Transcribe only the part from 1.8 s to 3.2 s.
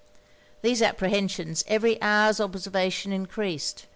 hour's observation